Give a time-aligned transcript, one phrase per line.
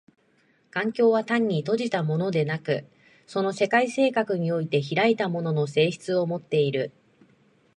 [0.71, 2.87] 環境は単に閉じたものでなく、
[3.27, 6.91] その世界性格において開いたものの性質をもっている。